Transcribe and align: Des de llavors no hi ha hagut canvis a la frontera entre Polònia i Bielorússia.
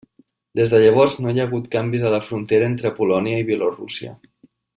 Des 0.59 0.71
de 0.71 0.77
llavors 0.83 1.17
no 1.25 1.33
hi 1.35 1.43
ha 1.43 1.45
hagut 1.49 1.67
canvis 1.75 2.07
a 2.07 2.13
la 2.15 2.21
frontera 2.31 2.71
entre 2.71 2.93
Polònia 3.01 3.43
i 3.43 3.47
Bielorússia. 3.51 4.17